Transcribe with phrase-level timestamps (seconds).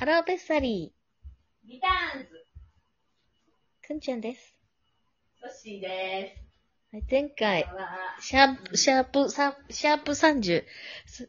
[0.00, 0.94] ハローベッサリ
[1.66, 4.56] リターンズ、ー、くんちゃんです。
[5.38, 6.38] ソッシーで
[6.90, 7.34] はい、前す。
[7.38, 7.66] 回、
[8.18, 10.64] シャープ、シャープ、さシャープ30、
[11.04, 11.28] す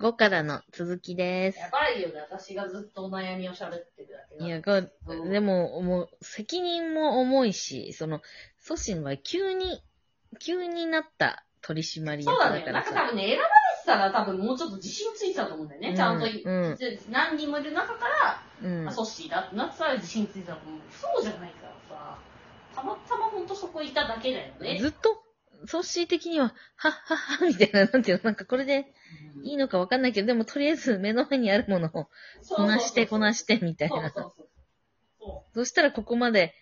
[0.00, 1.58] 35からの続きです。
[1.58, 4.46] やばいよね、私がずっとお悩みを喋ってるだけだ。
[4.46, 8.22] いや、これうんでも、もう、責任も重いし、その、
[8.58, 9.82] ソシンは急に、
[10.40, 12.64] 急になった取締役そうだね。
[12.72, 13.44] なんか多分ね、選ば
[13.86, 15.90] たら多分もうちょっと自信ついてたと思うんだよね。
[15.90, 18.92] うんちゃんと、うんで何人もいる中から、うんあ、。
[18.92, 20.80] ソッシーだってなってたら自信ついてたと思う。
[20.90, 22.18] そうじゃないからさ、
[22.74, 24.78] たまたまほんとそこいただけだよね。
[24.78, 25.22] ずっと、
[25.66, 28.92] ソッシー的には、はっはっは、みたいな、なんていうの、なんかこれで
[29.42, 34.10] いいのかわかんないけど、でもとりあえず目の前にあるものをこなしてこなしてみたいな。
[34.10, 34.48] そうそうそう。
[35.54, 36.54] そそしたらここまで、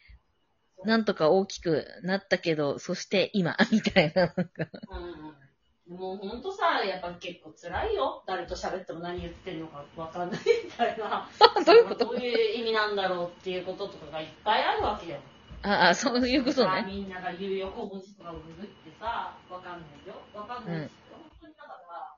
[0.84, 0.86] う。
[0.86, 4.69] なんとか大きくなったけど、そして今、みたいな、なんか。
[4.91, 5.44] うんうん。
[5.88, 8.25] もうほんとさ、やっぱ結構辛いよ。
[8.27, 11.29] 誰と喋っても何言ってるのかわかんないみたいな。
[11.65, 12.05] どういうこと？
[12.06, 15.20] どういう意味なんだろうっていうこととかがいっぱいあるわけよ。
[15.62, 16.84] ああ、そういうことね。
[16.86, 20.14] みんなが言う横文字とかをググってさ、わかんないよ。
[20.33, 21.17] わかんないですよ。
[21.17, 22.17] 本当にだから、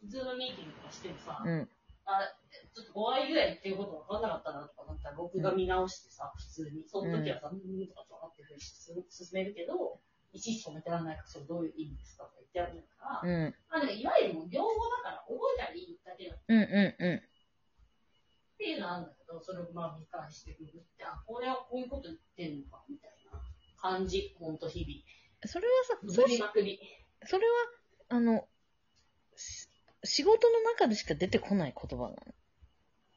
[0.00, 1.68] 普通のミーティングとかしてもさ、うん。
[2.06, 2.20] あ、
[2.72, 6.88] ちょっと5割ぐらいっていうことわかんなかったなとか思ったら、僕が見直してさ、普通に。
[6.88, 10.00] その時はさ、うん、とかと分かって進めるけど、
[10.38, 13.54] いちいち止めてらんないから、それどういう意味ですかとか言ってやるから、うん。
[13.68, 14.70] まあいわゆるもう用語
[15.02, 17.22] だから覚えたらいいだけだっうんうんう
[18.58, 23.38] ていうのはあるんだけど、それをまあ見返してくるって、あ、これはこういうこと言ってんのか、みたいな
[23.80, 24.90] 感じ、ほんと日々。
[24.98, 25.48] ん。
[25.48, 26.22] それはさ、グそ。
[26.22, 27.54] それは、
[28.10, 28.48] あの、
[29.36, 29.68] し
[30.04, 32.16] 仕事の中でしか出てこない言葉なの？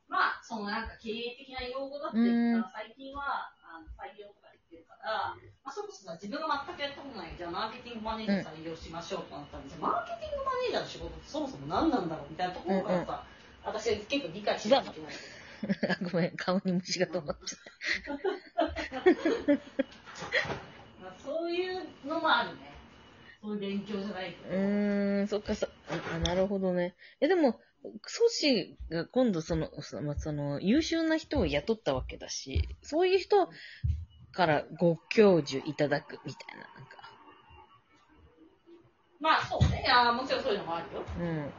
[0.07, 5.37] まあ、そのなんか経営的な用語だってうん言ったら、最近は、あの採用とか言ってるから、まあ、
[5.71, 13.23] そもそも自分が全くやったことない、じゃあマーケティングマネージャー採用しましょうとなったら、じゃあマーケティングマネージャーの仕事ってそもそも何なんだろうみたいなところからさ、
[13.63, 15.11] 私は結構理解しないといけない。
[15.61, 18.17] あごめん、顔に虫が止まっちゃっ
[21.01, 22.71] まあ、 そういうのもあるね。
[23.41, 24.49] そういう勉強じゃないけた。
[24.49, 24.55] ど。
[24.55, 26.95] うーん、そっかそ、あ、なるほどね。
[27.19, 27.59] え、でも、
[28.05, 33.49] ソシが今度その、そまあその、優秀な人を雇ったわけだし、そういう人
[34.31, 36.97] からご教授いただくみたいな、なんか。
[39.19, 39.85] まあ、そうね。
[39.87, 41.03] あーもちろんそういうのもあるよ。
[41.03, 41.51] うん。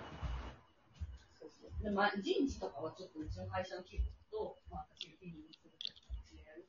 [1.39, 6.67] そうそうでまあ、人事とかはちょっとうちの会社の規模と、まあ、私が手にする形でやる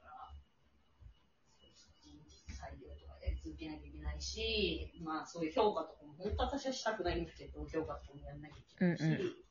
[0.00, 0.34] から、
[2.02, 9.04] 人事採用とかやり続けなきゃいけないし、まあ、そういう評価とかも、本当私はしたくないんだけど、評価とかもやんなきゃいけないし。
[9.04, 9.42] うん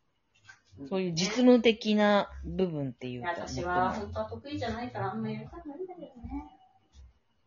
[0.89, 3.31] そういう実務的な部分っていういか。
[3.31, 6.11] や私は本当は得意じゃないからあんまりやりたくないんだけどね。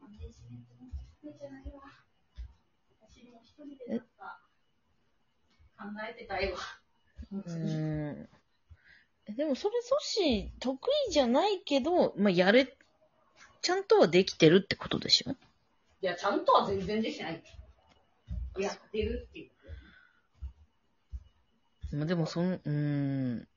[0.00, 0.91] マネージメントも
[1.22, 1.83] 得意じゃないわ。
[3.00, 4.41] 私も一人でなんか
[5.78, 6.59] 考えてたいわ。
[7.33, 8.28] うーん。
[9.27, 10.78] えでもそれ、ソシ得
[11.09, 12.77] 意じゃないけど、まあ、やれ、
[13.62, 15.33] ちゃんとはできてるってことでしょ？
[15.33, 15.37] い
[16.06, 17.43] や、ちゃんとは全然できてない。
[18.59, 19.50] やってるっていう。
[21.94, 23.49] まあ、でも、そん、うーん。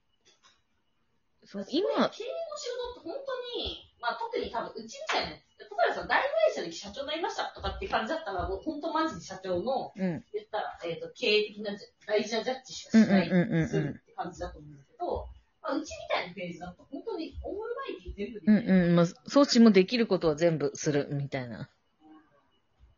[1.44, 10.24] 今、経営の仕事って本当に、まあ特に多分うちみたいな例えばさ、大会社で社長になりましたとかって感じだったら、もう本当マジで社長の、うん。
[10.34, 15.28] 言ったら、えっ、と、経営的なじ大事なジャッジしかしない、うんうんうんうんうんするって感じだと思うんだけど、
[15.62, 18.54] まあ、うちみたいなページだと、本当にオールマイティ全部できる。
[18.54, 18.96] うんうん。
[18.96, 21.58] まあ、ソシもできることは全部する、みたいな。
[21.58, 21.70] だか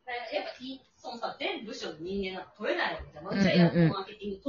[0.04, 3.24] らやっぱい、そのさ、全部署の人間なんか取れないわけじゃん。
[3.24, 4.42] まあうちはやっぱマーケティング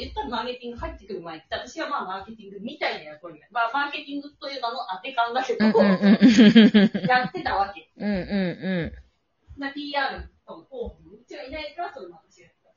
[0.00, 5.66] 言ったらマーケティング入ってくる前って、私はまあマーケティングみたいな役割が、まあマーケティングという名の当て感だけど。
[7.06, 7.90] やってたわけ。
[7.96, 8.94] うんうんう
[9.58, 12.76] まあ PR とか広報もうちはいないから、それも私がやってたし、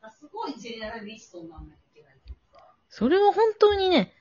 [0.00, 4.12] まあすごいジェネラリストにならなきゃいけないというか、それは本当にね、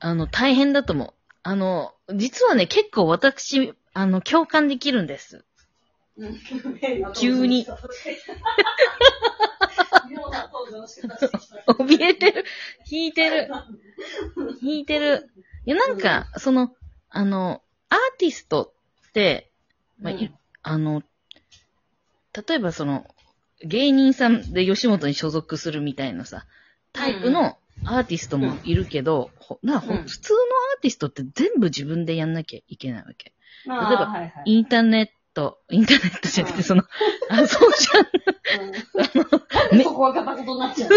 [0.00, 1.14] あの、大変だと思う。
[1.42, 5.44] あの、実はね、結構私、あの、共感できるんです。
[6.16, 6.38] うん
[7.14, 7.66] 急に。
[11.78, 12.44] 怯えてる。
[12.90, 13.50] 引いてる。
[14.60, 15.30] 引いてる。
[15.66, 16.74] いや、なんか、その、
[17.10, 18.74] あの、アーティスト
[19.08, 19.50] って、
[20.00, 21.02] まあ、いうんあの、
[22.48, 23.06] 例えばその、
[23.64, 26.46] 芸人さんで吉本に所属するみたいなさ、
[26.92, 33.32] タイプのアーティストもいるけど、ほなほうん普通のアーティストって全部自分でやんなきゃいけないわけ。
[33.66, 36.82] まあ例えばはいはいインターネット、インターネットじゃなくて、その、
[37.28, 38.70] あ、そうじゃん。
[39.70, 39.78] なん。
[39.78, 40.90] でそこは片言になっちゃう。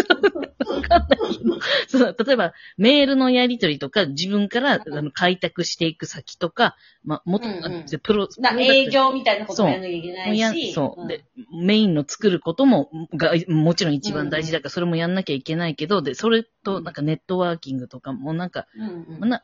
[1.88, 7.66] そう、例えば、メールのやり取りとか、自分からあの開拓していく先とか、まあ、もっと、うんうん。
[7.66, 10.74] あプロ、な営業みたいなこともやんなきゃいけないし。
[10.74, 11.24] そう、んで、
[11.54, 19.20] メインの作ることも、が、もちろん一番大事だから、それもやんなきゃいけないけど、で、それと、なんかネットワーキングとかも、なんか、うんうん。
[19.20, 19.44] まあな、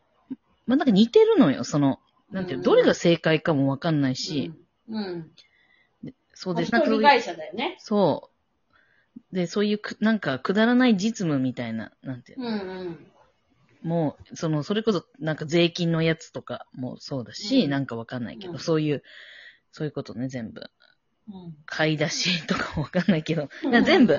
[0.68, 2.00] まあ、なんか似てるのよ、その、
[2.32, 4.62] なんていうどれが正解かもわかんないし、うん。
[4.90, 5.32] うん。
[6.34, 6.72] そうです。
[6.72, 7.76] 会社だよね。
[7.80, 8.30] そ
[9.32, 9.36] う。
[9.36, 13.08] で、そういうく、なんか、くだらない実務みたいな、なんていうの、うんうん。
[13.84, 19.04] もう、その、それこそ、なんか税金のやつとかもそうだし、うんなんかわかんないけど、うんそういう、
[19.72, 20.62] そういうことね、全部。
[20.62, 24.18] うん買い出しとかわかんないけど、いや全部、う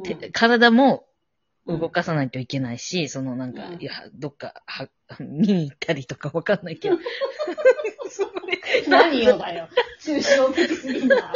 [0.00, 1.06] んて体も
[1.66, 4.88] 動かさないといけないし、そのなんか、うんいや、どっか、は、
[5.20, 6.98] 見に行ったりとかわかんないけど。
[8.16, 8.88] それ。
[8.88, 9.68] 何よだよ。
[10.00, 11.32] 抽象的すぎんな。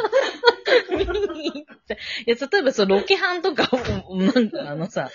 [0.90, 3.68] 見に行ったいや、例えばそのロケハンとか
[4.08, 5.10] を、なんかあのさ、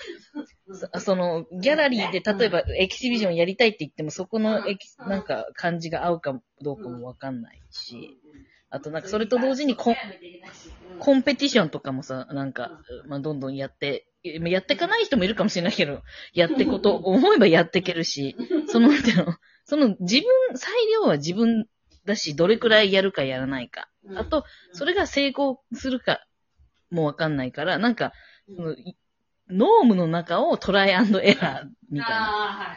[0.94, 8.18] そその、ギャラリーで例えばエキシビジョンやりたいって言っても、そこのエキ、うんなんか感じが合うかどうかもわかんないし、
[8.70, 9.96] あとなんかそれと同時にコン
[11.00, 14.08] コンペティションとかもさ、なんか、まあ、どんどんやって、
[14.50, 16.02] やっていかない人もいるかもしれないけど、
[16.34, 18.36] やってこと、思えばやっていけるし、
[18.68, 19.36] その、なんての、
[19.66, 21.68] その自分、裁量は自分
[22.06, 23.90] だし、どれくらいやるかやらないか。
[24.06, 26.26] うんあと、それが成功するか
[26.92, 28.14] もわかんないから、なんか、
[28.56, 28.96] そのい
[29.50, 32.76] ノームの中をトライアンドエラーみたいな。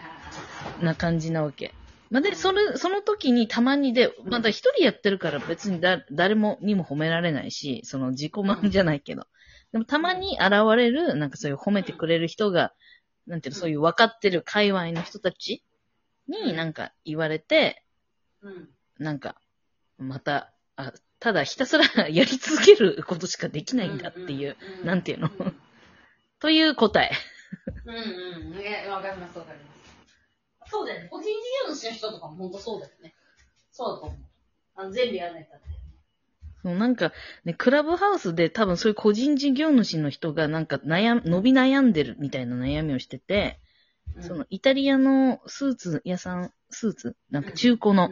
[0.82, 1.72] な感じなわけ。
[2.10, 9.26] まあ、で、それ、その時にたまにで、まだ一人やってるから別にだ、誰も、にも褒められないし、その自己満じゃないけど。
[9.72, 12.72] でもたまに現れる、なんかそういう褒めてくれる人が、
[13.26, 15.62] なんていうの、そういう分かってる界隈の人たち
[16.26, 17.84] になんか言われて、
[18.40, 18.68] うん。
[18.98, 19.36] なんか、
[19.98, 25.28] また、あ、ただひたすらやり続けることしかできないんだっていう、うんなんていうの？
[25.38, 25.60] うん
[26.40, 27.10] という答え。
[27.84, 28.58] うんうん。
[28.58, 29.64] ね、わかりますわかりま
[30.66, 30.70] す。
[30.70, 31.08] そうだよね。
[31.10, 31.32] 個人事
[31.68, 33.14] 業主の人とかも本当そうだよね。
[33.72, 34.18] そうだと思う。
[34.76, 35.68] あの全部やらないとだって。
[36.68, 37.12] そうなんか、
[37.46, 43.58] ね、クラブハウスで多分そういう個人事業主の人がなんか悩ん、伸び悩んでるみたいな悩みをしてて、
[44.14, 44.22] うん。
[44.22, 47.16] そのイタリアのスーツ屋さん、スーツ？
[47.30, 48.10] なんか中古の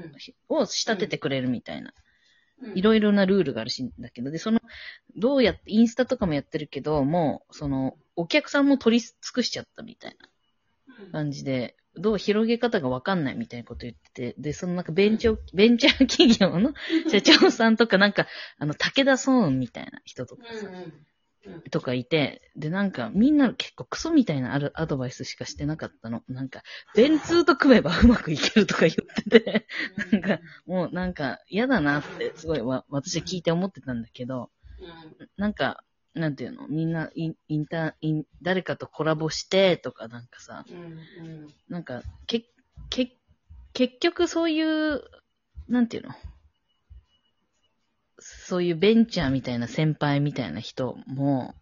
[0.49, 0.62] うん。
[0.62, 1.93] を仕立ててくれるみたいな。
[2.62, 2.79] うん。
[2.79, 4.61] いろいろなルールがあるしんだけど、で、その、
[5.17, 10.29] どうやって、インスタとかもやってるけど、もう、その、お客さんも取り尽くしちゃったみたいな
[11.12, 16.75] 感じで、どう広げ方がわかんないみたいなこと言ってて、で、そのなんかベンチャー、ベンチャー企業の
[17.09, 18.27] 社長さんとかなんか、
[18.59, 20.93] あの、武田総雲みたいな人とかさ、うんうん
[21.71, 26.23] とかいて、で、なんか、みんな結構クソみたいなアルアドバイスしかしてなかったの。
[26.29, 26.63] なんか、
[26.95, 28.95] 電通と組めばうまくいけるとか言っ
[29.31, 29.67] てて、
[30.13, 34.51] なんか、もうなんか、嫌だなって、すごいわ、私は聞いて思ってたんだけど、
[35.21, 35.29] うん。
[35.37, 35.85] なんか、
[36.17, 36.67] なんていうの？
[36.67, 41.55] みんなイン、インター、イン、誰かとコラボして、とかなんかさ、うんうん。
[41.69, 42.47] なんか、け、
[42.89, 43.17] け、
[43.75, 45.03] 結局そういう、
[45.69, 46.15] なんていうの？
[48.19, 51.55] そういうベンチャーみたいな先輩みたいな人も、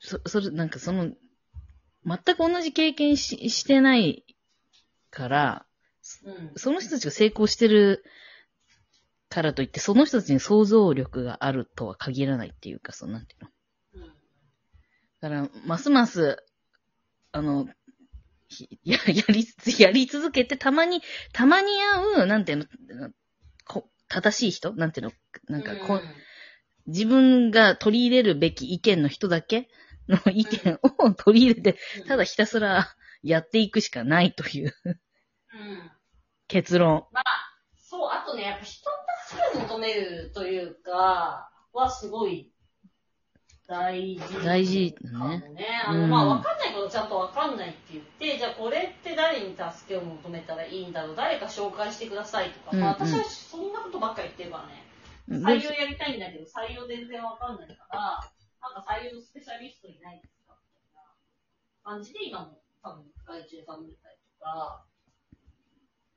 [0.00, 1.12] そ、それ、なんかその、
[2.04, 4.24] 全く同じ経験ししてない
[5.10, 5.66] から、
[6.24, 6.52] うん。
[6.56, 8.02] その人たちが成功してる
[9.30, 13.50] からといって、その人たちに想像力があるとは限らないっていうか、そのなんていうの。
[13.94, 14.12] うん
[15.20, 16.42] だから、ますます、
[17.32, 17.68] あの、
[18.48, 19.46] ひや、 やり、
[19.78, 21.72] やり続けて、たまに、たまに
[22.16, 23.10] 会う、なんていうの、
[23.66, 24.72] こ正しい人？
[24.72, 25.12] なんていうの
[25.48, 26.02] なんかこ、
[26.86, 29.68] 自分が取り入れるべき意見の人だけ？
[30.08, 32.08] の意見を取り入れて、うん。
[32.08, 32.88] ただひたすら
[33.22, 35.90] やっていくしかないといううん。
[36.48, 37.06] 結論。
[37.12, 37.24] まあ、
[37.76, 38.90] そう、あとね、やっぱ人
[39.36, 42.50] の助けを求めるというか、はすごい
[43.70, 44.44] 大事。
[44.44, 45.38] 大事かもね。
[45.50, 45.66] ね。
[45.86, 54.82] あの、うんまあ、わかんないことちゃんとわかんないって言って、じゃあこれって誰に助けを求めたらいいんだろう、誰か紹介してくださいとか、まあ、私はそんなことばっかり言ってるからね。
[55.28, 58.18] で採用やりたいんだけど、採用全然わかんないから、
[58.60, 64.82] なんか採用のスペシャリストいないですかみたいな感じで今も多分外注さん見たりとか、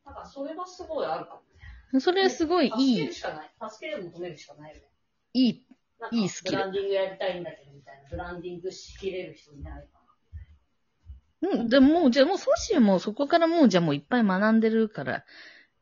[0.05, 1.52] なんかそれはすごいあるかもね。
[1.99, 3.71] それはすごいいい助ける、しかない。
[3.71, 4.83] 助けを求めるしかないよね。
[5.33, 5.65] いい、
[5.99, 8.09] なんかいいスキルブランディングやりたいんだけどみたいな。
[8.09, 9.99] ブランディングしきれる人いないか
[11.41, 15.25] うん、でももう、じゃあもう、ソシもそこからもう、じゃあもういっぱい学んでるから、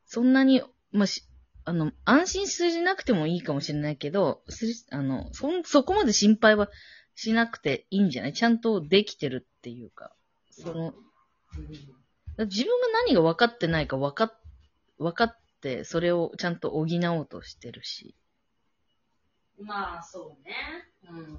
[0.05, 1.23] そんなに、まあ、し、
[1.65, 6.69] あの、安心しなくてもいいかもしれないけど、すあの、そん、そこまで心配は
[7.13, 8.33] しなくていいんじゃない？
[8.33, 10.11] ちゃんとできてるっていうか、
[10.49, 10.95] その、
[12.37, 12.45] な。
[12.45, 14.39] 自分が何が分かってないか分かっ、
[14.97, 15.39] 分かっ
[15.83, 18.15] それをちゃんと補おうとしてるし。
[19.59, 20.55] まあ、そうね。
[21.09, 21.37] うん。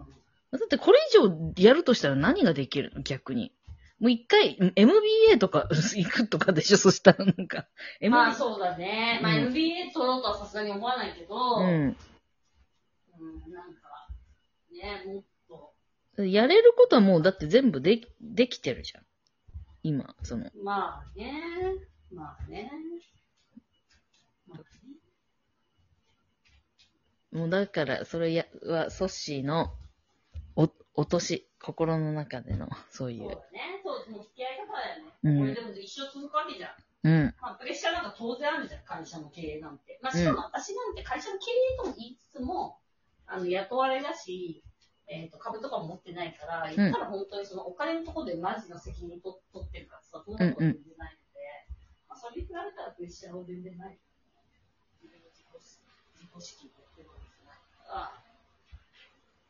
[0.59, 3.03] だってこれ以上やるとしたら何ができるの？
[3.03, 3.53] 逆に。
[3.99, 6.77] もう一回、MBA とか 行くとかでしょ？
[6.77, 7.67] そしたらなんか。
[8.11, 9.21] まあそうだね。
[9.23, 11.65] まあうん MBA 取ろうとはさすがに思わないけど、うん。
[11.65, 11.69] う
[13.49, 14.09] ん、なんか、
[14.71, 15.25] ね、もっ
[16.17, 19.07] と、やれることはもうだって全部でき、できてるじゃん。
[19.85, 20.51] 今、その。
[20.63, 21.33] まあね、
[22.13, 22.71] まあね。
[24.47, 24.65] まあね
[27.33, 29.73] もうだから、それやは、ソッシーの、
[30.55, 33.21] お、落とし、心の中での、そういう。
[33.21, 33.81] そうだね。
[33.83, 35.13] そう、もう付き合い方だよね。
[35.23, 37.09] うんこれでも一生続くわけじゃん。
[37.09, 37.35] うん。
[37.41, 39.99] まあ、プレッシャーなんか当然あるじゃん、会社の経営なんて。
[40.03, 42.79] まあ、しかも私なんて会社の経営とも言いつつも、
[43.27, 44.63] あの、雇われだし、
[45.09, 51.41] えっ、と、株とかも持ってないから、言ったら本当にそのお金のところでマジの責任と取ってるからさ、そんなこと全然ないので、
[52.09, 53.99] まあ、それに比べたらプレッシャーは全然ない。
[55.03, 55.47] 自己
[56.21, 56.71] 自己資金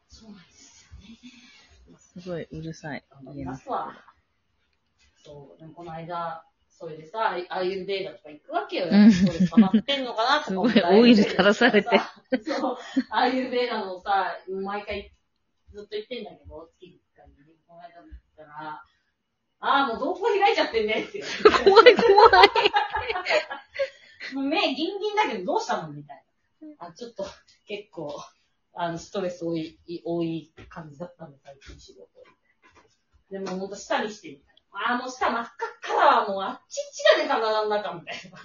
[0.09, 1.99] そうなんですよね。
[1.99, 3.05] すごいうるさい。
[3.11, 3.93] 頑張りますわ。
[5.25, 8.89] そう、でもこの間、それでさ、ああいうデータとか行くわけよ。
[8.91, 10.81] うんってんのかなとか思って。
[10.81, 12.01] すごいオイル垂らされて
[12.45, 12.77] そう、
[13.11, 15.13] ああいうデータのさ、毎回
[15.73, 17.35] ずっと言ってんだけど、月1回に、
[17.67, 18.85] この間も言ったら、
[19.61, 21.23] ああ、もう瞳孔開いちゃってんねって。
[21.65, 22.51] 怖い怖い。
[24.35, 26.23] 目ギンギンだけどどうしたのみたいな。
[26.78, 27.25] あ、ちょっと
[27.66, 28.14] 結構、
[28.75, 32.09] あの、ストレス多い、多い感じだったの、最近仕事。
[33.31, 34.92] でもほんと下にしてみたいな。
[34.92, 38.38] ああ、もう下真っ赤っかだわ、もうあっちっちがね、体の中みたいな。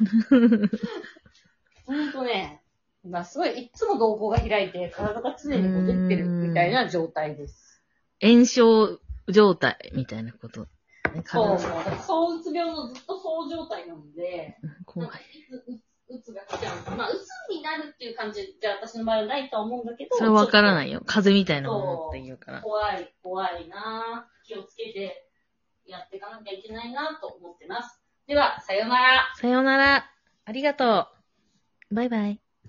[1.85, 2.61] ほんとね、
[3.03, 7.81] まあすごい、いつも瞳孔が開いて、体が常にこう出てるみたいな状態です。
[8.21, 10.61] 炎症状態みたいなこと。
[10.61, 10.67] ね
[11.13, 11.59] そう、体もう、
[12.05, 15.09] 躁うつ病のずっとそう状態なので、なん怖い。
[15.09, 16.95] かいつうつが来ちゃう。
[16.95, 17.27] まあ、うつに
[17.67, 20.15] なるっていう感じじゃ私の場合はないとは思うんだけど。。
[20.15, 21.01] それはわからないいよ。
[21.05, 22.61] 風邪みたいなものって言うから。
[22.61, 25.29] 怖い、怖いなぁ気をつけて
[25.85, 28.01] やっていかなきゃいけないなと思ってます。
[28.27, 29.33] では、さようなら。
[29.35, 30.11] さようなら。
[30.45, 31.07] ありがと
[31.91, 31.95] う。
[31.95, 32.46] バイバイ。